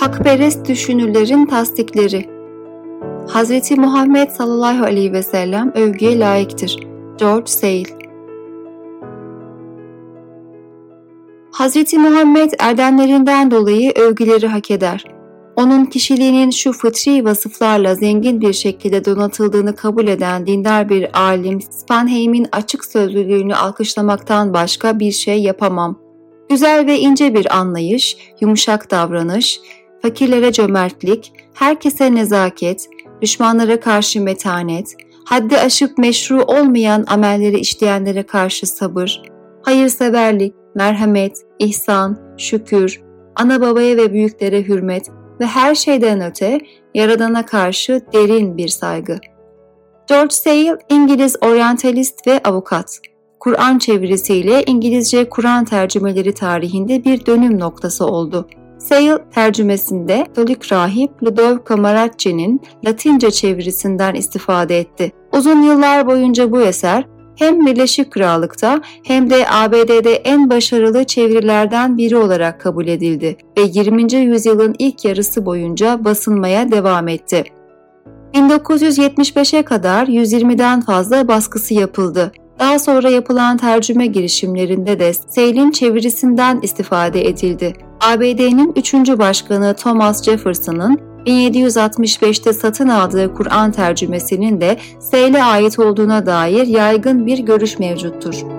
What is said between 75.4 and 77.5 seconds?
boyunca basılmaya devam etti.